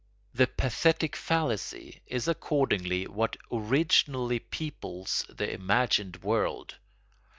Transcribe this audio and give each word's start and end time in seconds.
]The 0.33 0.47
pathetic 0.47 1.15
fallacy 1.15 2.01
is 2.07 2.27
accordingly 2.27 3.05
what 3.05 3.37
originally 3.51 4.39
peoples 4.39 5.23
the 5.29 5.53
imagined 5.53 6.23
world. 6.23 6.79